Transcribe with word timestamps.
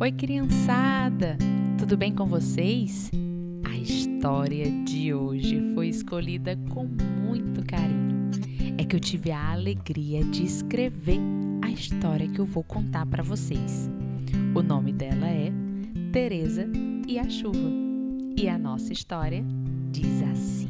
Oi, 0.00 0.12
criançada! 0.12 1.36
Tudo 1.76 1.96
bem 1.96 2.14
com 2.14 2.24
vocês? 2.24 3.10
A 3.64 3.76
história 3.76 4.70
de 4.84 5.12
hoje 5.12 5.74
foi 5.74 5.88
escolhida 5.88 6.56
com 6.70 6.86
muito 6.86 7.66
carinho. 7.66 8.30
É 8.78 8.84
que 8.84 8.94
eu 8.94 9.00
tive 9.00 9.32
a 9.32 9.50
alegria 9.50 10.22
de 10.22 10.44
escrever 10.44 11.18
a 11.62 11.68
história 11.68 12.28
que 12.28 12.38
eu 12.38 12.44
vou 12.44 12.62
contar 12.62 13.06
para 13.06 13.24
vocês. 13.24 13.90
O 14.54 14.62
nome 14.62 14.92
dela 14.92 15.26
é 15.26 15.50
Teresa 16.12 16.70
e 17.08 17.18
a 17.18 17.28
Chuva. 17.28 17.68
E 18.36 18.48
a 18.48 18.56
nossa 18.56 18.92
história 18.92 19.44
diz 19.90 20.22
assim: 20.22 20.68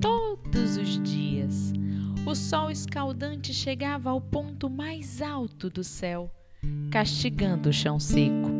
Todos 0.00 0.76
os 0.78 1.00
dias, 1.04 1.72
o 2.26 2.34
sol 2.34 2.72
escaldante 2.72 3.54
chegava 3.54 4.10
ao 4.10 4.20
ponto 4.20 4.68
mais 4.68 5.22
alto 5.22 5.70
do 5.70 5.84
céu 5.84 6.28
castigando 6.90 7.68
o 7.68 7.72
chão 7.72 7.98
seco. 7.98 8.50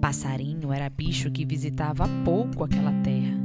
Passarinho 0.00 0.72
era 0.72 0.90
bicho 0.90 1.30
que 1.30 1.44
visitava 1.44 2.08
pouco 2.24 2.64
aquela 2.64 2.92
terra, 3.02 3.38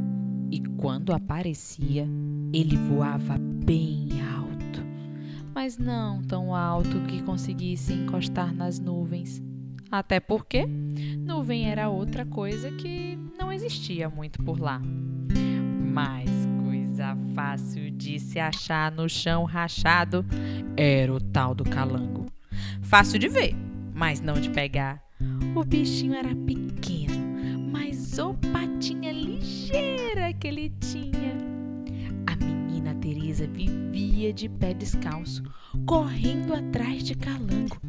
e 0.51 0.59
quando 0.77 1.13
aparecia, 1.13 2.07
ele 2.53 2.75
voava 2.75 3.37
bem 3.37 4.09
alto, 4.35 4.81
mas 5.53 5.77
não 5.77 6.21
tão 6.21 6.55
alto 6.55 7.01
que 7.01 7.21
conseguisse 7.21 7.93
encostar 7.93 8.53
nas 8.53 8.79
nuvens. 8.79 9.41
Até 9.89 10.19
porque 10.19 10.67
nuvem 11.19 11.69
era 11.69 11.89
outra 11.89 12.25
coisa 12.25 12.71
que 12.71 13.17
não 13.39 13.51
existia 13.51 14.09
muito 14.09 14.41
por 14.43 14.59
lá. 14.59 14.81
Mas 15.93 16.29
coisa 16.63 17.17
fácil 17.33 17.89
de 17.91 18.19
se 18.19 18.39
achar 18.39 18.91
no 18.91 19.07
chão 19.07 19.45
rachado 19.45 20.25
era 20.75 21.13
o 21.13 21.19
tal 21.21 21.55
do 21.55 21.63
calango. 21.63 22.25
Fácil 22.81 23.19
de 23.19 23.27
ver, 23.27 23.55
mas 23.97 24.21
não 24.21 24.35
de 24.35 24.51
pegar. 24.51 25.03
O 25.55 25.63
bichinho 25.63 26.13
era 26.13 26.35
pequeno, 26.35 27.59
mas 27.71 28.19
o 28.19 28.35
patinha 28.53 29.11
ligeira 29.11 30.31
que 30.33 30.47
ele 30.47 30.69
tinha. 30.79 31.35
A 32.27 32.35
menina 32.35 32.93
Teresa 32.93 33.47
vivia 33.47 34.31
de 34.31 34.47
pé 34.47 34.75
descalço, 34.75 35.41
correndo 35.87 36.53
atrás 36.53 37.01
de 37.01 37.15
calango. 37.15 37.81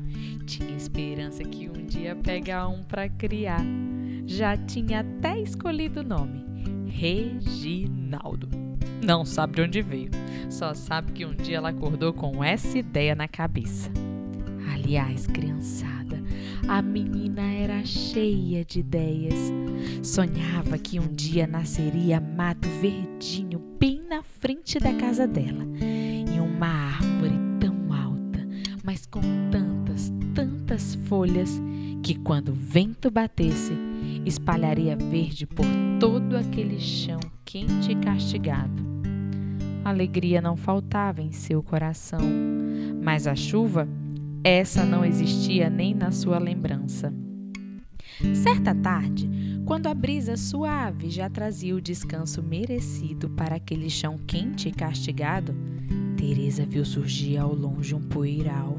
Tinha 0.46 0.74
esperança 0.74 1.44
que 1.44 1.68
um 1.68 1.84
dia 1.84 2.16
pegar 2.16 2.68
um 2.68 2.82
para 2.82 3.06
criar. 3.10 3.62
Já 4.24 4.56
tinha 4.56 5.00
até 5.00 5.38
escolhido 5.38 6.00
o 6.00 6.04
nome: 6.04 6.42
Reginaldo. 6.86 8.48
Não 9.04 9.26
sabe 9.26 9.56
de 9.56 9.62
onde 9.62 9.82
veio, 9.82 10.10
só 10.48 10.72
sabe 10.72 11.12
que 11.12 11.26
um 11.26 11.34
dia 11.34 11.58
ela 11.58 11.68
acordou 11.68 12.14
com 12.14 12.42
essa 12.42 12.78
ideia 12.78 13.14
na 13.14 13.28
cabeça. 13.28 14.07
Aliás, 14.72 15.26
criançada, 15.26 16.22
a 16.66 16.80
menina 16.82 17.42
era 17.42 17.84
cheia 17.84 18.64
de 18.64 18.80
ideias. 18.80 19.52
Sonhava 20.02 20.78
que 20.78 20.98
um 20.98 21.08
dia 21.14 21.46
nasceria 21.46 22.20
mato 22.20 22.68
verdinho 22.80 23.58
bem 23.78 24.02
na 24.08 24.22
frente 24.22 24.78
da 24.78 24.92
casa 24.94 25.26
dela, 25.26 25.64
e 25.80 26.40
uma 26.40 26.66
árvore 26.66 27.38
tão 27.60 27.92
alta, 27.92 28.46
mas 28.82 29.06
com 29.06 29.20
tantas, 29.50 30.12
tantas 30.34 30.94
folhas, 31.06 31.60
que 32.02 32.14
quando 32.14 32.50
o 32.50 32.54
vento 32.54 33.10
batesse, 33.10 33.72
espalharia 34.24 34.96
verde 34.96 35.46
por 35.46 35.66
todo 36.00 36.36
aquele 36.36 36.78
chão 36.78 37.20
quente 37.44 37.92
e 37.92 37.96
castigado. 37.96 38.86
alegria 39.84 40.40
não 40.40 40.56
faltava 40.56 41.22
em 41.22 41.32
seu 41.32 41.62
coração, 41.62 42.20
mas 43.02 43.26
a 43.26 43.34
chuva 43.34 43.88
essa 44.48 44.82
não 44.82 45.04
existia 45.04 45.68
nem 45.68 45.94
na 45.94 46.10
sua 46.10 46.38
lembrança. 46.38 47.12
Certa 48.34 48.74
tarde, 48.74 49.28
quando 49.66 49.88
a 49.88 49.94
brisa 49.94 50.38
suave 50.38 51.10
já 51.10 51.28
trazia 51.28 51.76
o 51.76 51.80
descanso 51.80 52.42
merecido 52.42 53.28
para 53.28 53.56
aquele 53.56 53.90
chão 53.90 54.16
quente 54.26 54.68
e 54.68 54.72
castigado, 54.72 55.54
Teresa 56.16 56.64
viu 56.64 56.84
surgir 56.84 57.36
ao 57.36 57.54
longe 57.54 57.94
um 57.94 58.00
poeiral. 58.00 58.78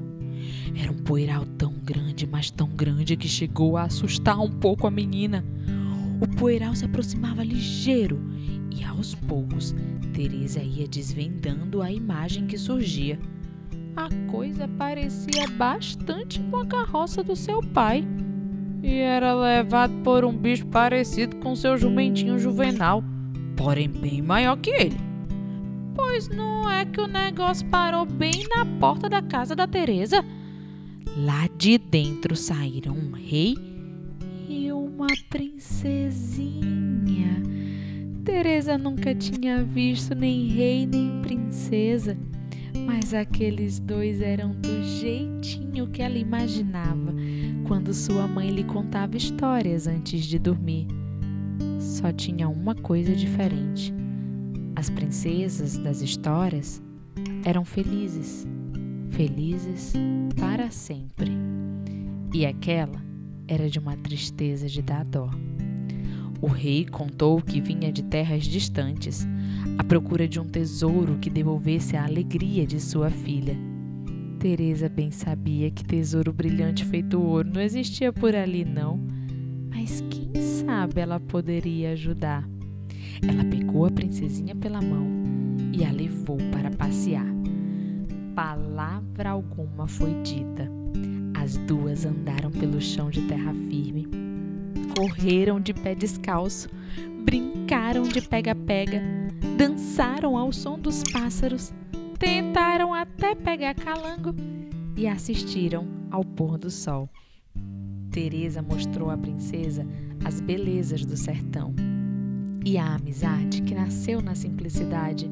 Era 0.75 0.91
um 0.91 0.97
poeiral 0.97 1.45
tão 1.45 1.73
grande, 1.73 2.25
mas 2.25 2.49
tão 2.49 2.67
grande 2.67 3.15
que 3.15 3.27
chegou 3.27 3.77
a 3.77 3.83
assustar 3.83 4.39
um 4.41 4.49
pouco 4.49 4.87
a 4.87 4.91
menina. 4.91 5.45
O 6.19 6.27
poeiral 6.27 6.75
se 6.75 6.83
aproximava 6.83 7.43
ligeiro 7.43 8.19
e 8.75 8.83
aos 8.83 9.13
poucos 9.13 9.75
Teresa 10.13 10.61
ia 10.61 10.87
desvendando 10.87 11.81
a 11.81 11.91
imagem 11.91 12.47
que 12.47 12.57
surgia 12.57 13.19
a 13.95 14.09
coisa 14.31 14.67
parecia 14.67 15.47
bastante 15.57 16.39
com 16.49 16.57
a 16.57 16.65
carroça 16.65 17.23
do 17.23 17.35
seu 17.35 17.61
pai. 17.61 18.05
E 18.81 18.99
era 18.99 19.33
levado 19.33 19.93
por 20.03 20.23
um 20.23 20.35
bicho 20.35 20.65
parecido 20.67 21.35
com 21.37 21.55
seu 21.55 21.77
jumentinho 21.77 22.39
juvenal, 22.39 23.03
porém 23.57 23.89
bem 23.89 24.21
maior 24.21 24.57
que 24.57 24.69
ele. 24.69 24.97
Pois 25.95 26.29
não 26.29 26.69
é 26.69 26.85
que 26.85 27.01
o 27.01 27.07
negócio 27.07 27.67
parou 27.67 28.05
bem 28.05 28.45
na 28.55 28.65
porta 28.79 29.09
da 29.09 29.21
casa 29.21 29.53
da 29.55 29.67
Teresa? 29.67 30.23
Lá 31.17 31.49
de 31.57 31.77
dentro 31.77 32.35
saíram 32.35 32.93
um 32.93 33.11
rei 33.11 33.55
e 34.47 34.71
uma 34.71 35.07
princesinha. 35.29 36.89
Teresa 38.23 38.77
nunca 38.77 39.13
tinha 39.13 39.63
visto 39.63 40.15
nem 40.15 40.47
rei 40.47 40.85
nem 40.85 41.21
princesa. 41.21 42.17
Mas 42.91 43.13
aqueles 43.13 43.79
dois 43.79 44.19
eram 44.19 44.49
do 44.49 44.83
jeitinho 44.83 45.87
que 45.89 46.01
ela 46.01 46.17
imaginava 46.17 47.13
quando 47.67 47.93
sua 47.93 48.27
mãe 48.27 48.49
lhe 48.49 48.63
contava 48.63 49.15
histórias 49.15 49.85
antes 49.85 50.25
de 50.25 50.39
dormir. 50.39 50.87
Só 51.79 52.11
tinha 52.11 52.49
uma 52.49 52.73
coisa 52.73 53.15
diferente: 53.15 53.93
as 54.75 54.89
princesas 54.89 55.77
das 55.77 56.01
histórias 56.01 56.81
eram 57.45 57.63
felizes, 57.63 58.47
felizes 59.11 59.93
para 60.35 60.71
sempre. 60.71 61.31
E 62.33 62.43
aquela 62.43 63.05
era 63.47 63.69
de 63.69 63.77
uma 63.77 63.95
tristeza 63.97 64.67
de 64.67 64.81
dar 64.81 65.05
dó. 65.05 65.29
O 66.41 66.47
rei 66.47 66.85
contou 66.85 67.41
que 67.41 67.59
vinha 67.59 67.91
de 67.91 68.01
terras 68.03 68.45
distantes, 68.45 69.27
à 69.77 69.83
procura 69.83 70.25
de 70.25 70.39
um 70.39 70.45
tesouro 70.45 71.17
que 71.17 71.29
devolvesse 71.29 71.97
a 71.97 72.05
alegria 72.05 72.65
de 72.65 72.79
sua 72.79 73.09
filha. 73.09 73.57
Teresa 74.39 74.87
bem 74.87 75.11
sabia 75.11 75.69
que 75.69 75.83
tesouro 75.83 76.31
brilhante 76.31 76.85
feito 76.85 77.21
ouro 77.21 77.49
não 77.53 77.59
existia 77.61 78.13
por 78.13 78.33
ali 78.33 78.63
não, 78.63 78.97
mas 79.69 80.01
quem 80.09 80.31
sabe 80.41 81.01
ela 81.01 81.19
poderia 81.19 81.91
ajudar. 81.91 82.47
Ela 83.21 83.43
pegou 83.43 83.85
a 83.85 83.91
princesinha 83.91 84.55
pela 84.55 84.81
mão 84.81 85.05
e 85.73 85.83
a 85.83 85.91
levou 85.91 86.37
para 86.53 86.71
passear. 86.71 87.27
Palavra 88.33 89.31
alguma 89.31 89.89
foi 89.89 90.13
dita. 90.21 90.71
As 91.33 91.57
duas 91.57 92.05
andaram 92.05 92.49
pelo 92.49 92.79
chão 92.79 93.09
de 93.09 93.23
terra 93.23 93.53
firme 93.53 94.28
correram 94.99 95.61
de 95.61 95.73
pé 95.73 95.95
descalço, 95.95 96.67
brincaram 97.23 98.03
de 98.03 98.21
pega-pega, 98.21 99.01
dançaram 99.57 100.37
ao 100.37 100.51
som 100.51 100.77
dos 100.77 101.03
pássaros, 101.03 101.71
tentaram 102.19 102.93
até 102.93 103.33
pegar 103.33 103.75
calango 103.75 104.35
e 104.97 105.07
assistiram 105.07 105.87
ao 106.11 106.25
pôr 106.25 106.57
do 106.57 106.69
sol. 106.69 107.09
Teresa 108.11 108.61
mostrou 108.61 109.09
à 109.09 109.17
princesa 109.17 109.87
as 110.25 110.41
belezas 110.41 111.05
do 111.05 111.15
sertão. 111.15 111.73
E 112.65 112.77
a 112.77 112.95
amizade 112.95 113.61
que 113.61 113.73
nasceu 113.73 114.21
na 114.21 114.35
simplicidade 114.35 115.31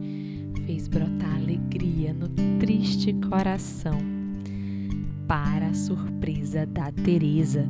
fez 0.66 0.88
brotar 0.88 1.36
alegria 1.36 2.14
no 2.14 2.30
triste 2.58 3.12
coração. 3.30 4.00
Para 5.28 5.68
a 5.68 5.74
surpresa 5.74 6.66
da 6.66 6.90
Teresa, 6.90 7.68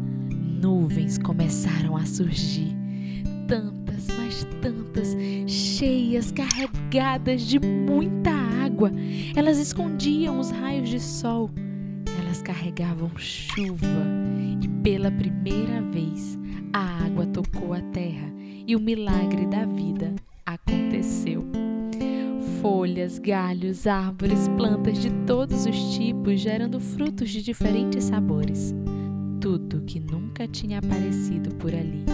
nuvens 0.57 1.17
começaram 1.17 1.95
a 1.95 2.05
surgir. 2.05 2.75
Tantas, 3.47 4.07
mas 4.17 4.45
tantas, 4.61 5.15
cheias, 5.47 6.31
carregadas 6.31 7.41
de 7.41 7.59
muita 7.59 8.31
água. 8.31 8.91
Elas 9.35 9.57
escondiam 9.57 10.39
os 10.39 10.51
raios 10.51 10.89
de 10.89 10.99
sol. 10.99 11.49
Elas 12.19 12.41
carregavam 12.41 13.09
chuva. 13.17 13.87
E 14.61 14.67
pela 14.81 15.11
primeira 15.11 15.81
vez, 15.81 16.37
a 16.73 17.05
água 17.05 17.25
tocou 17.27 17.73
a 17.73 17.81
terra 17.91 18.31
e 18.65 18.75
o 18.75 18.79
milagre 18.79 19.45
da 19.45 19.65
vida 19.65 20.13
aconteceu. 20.45 21.45
Folhas, 22.61 23.19
galhos, 23.19 23.85
árvores, 23.85 24.47
plantas 24.49 24.99
de 24.99 25.11
todos 25.25 25.65
os 25.65 25.95
tipos 25.95 26.39
gerando 26.39 26.79
frutos 26.79 27.29
de 27.29 27.41
diferentes 27.41 28.05
sabores. 28.05 28.73
Tudo 29.57 29.81
que 29.81 29.99
nunca 29.99 30.47
tinha 30.47 30.77
aparecido 30.77 31.49
por 31.55 31.73
ali 31.73 32.05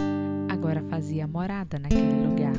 agora 0.48 0.82
fazia 0.84 1.28
morada 1.28 1.78
naquele 1.78 2.26
lugar. 2.26 2.56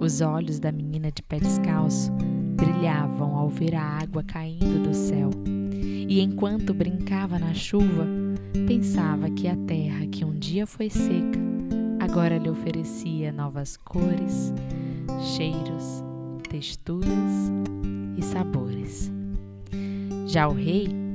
Os 0.00 0.22
olhos 0.22 0.58
da 0.58 0.72
menina 0.72 1.12
de 1.12 1.22
pé 1.22 1.38
descalço 1.38 2.10
brilhavam 2.56 3.36
ao 3.36 3.50
ver 3.50 3.74
a 3.74 3.82
água 3.82 4.22
caindo 4.22 4.82
do 4.82 4.94
céu. 4.94 5.28
E 6.08 6.22
enquanto 6.22 6.72
brincava 6.72 7.38
na 7.38 7.52
chuva, 7.52 8.06
pensava 8.66 9.28
que 9.28 9.46
a 9.46 9.54
terra 9.54 10.06
que 10.06 10.24
um 10.24 10.32
dia 10.32 10.66
foi 10.66 10.88
seca 10.88 11.38
agora 12.00 12.38
lhe 12.38 12.48
oferecia 12.48 13.30
novas 13.30 13.76
cores, 13.76 14.54
cheiros, 15.36 16.02
texturas 16.48 17.52
e 18.16 18.22
sabores. 18.22 19.12
Já 20.26 20.48
o 20.48 20.54
rei, 20.54 21.05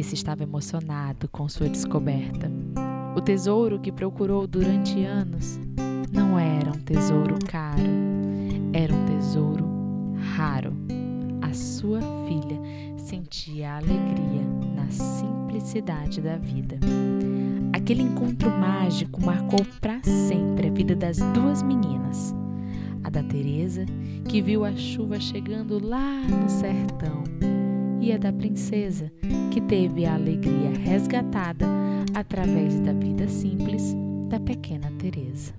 esse 0.00 0.14
estava 0.14 0.42
emocionado 0.42 1.28
com 1.28 1.46
sua 1.46 1.68
descoberta. 1.68 2.50
O 3.14 3.20
tesouro 3.20 3.78
que 3.78 3.92
procurou 3.92 4.46
durante 4.46 5.04
anos 5.04 5.60
não 6.10 6.38
era 6.38 6.70
um 6.70 6.80
tesouro 6.80 7.38
caro, 7.46 7.82
era 8.72 8.94
um 8.94 9.04
tesouro 9.04 9.68
raro. 10.34 10.72
A 11.42 11.52
sua 11.52 12.00
filha 12.00 12.58
sentia 12.96 13.76
alegria 13.76 14.42
na 14.74 14.90
simplicidade 14.90 16.22
da 16.22 16.36
vida. 16.36 16.78
Aquele 17.72 18.02
encontro 18.02 18.50
mágico 18.50 19.22
marcou 19.22 19.64
para 19.82 20.00
sempre 20.02 20.68
a 20.68 20.72
vida 20.72 20.96
das 20.96 21.18
duas 21.34 21.62
meninas. 21.62 22.34
A 23.04 23.10
da 23.10 23.22
Teresa, 23.22 23.84
que 24.26 24.40
viu 24.40 24.64
a 24.64 24.74
chuva 24.74 25.20
chegando 25.20 25.84
lá 25.84 26.20
no 26.22 26.48
sertão, 26.48 27.24
e 28.00 28.12
a 28.12 28.18
da 28.18 28.32
princesa, 28.32 29.12
que 29.52 29.60
teve 29.60 30.06
a 30.06 30.14
alegria 30.14 30.70
resgatada 30.70 31.66
através 32.14 32.78
da 32.80 32.92
vida 32.92 33.28
simples 33.28 33.94
da 34.28 34.40
pequena 34.40 34.90
Teresa. 34.98 35.52